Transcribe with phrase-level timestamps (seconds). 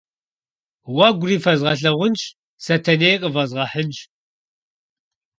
[0.93, 2.21] Гъуэгури фэзгъэлъагъунщ,
[2.63, 3.97] Сэтэнеи къывэзгъэхьынщ.